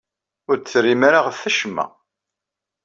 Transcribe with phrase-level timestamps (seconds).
[0.49, 1.85] Ur d-terrim ɣef wacemma.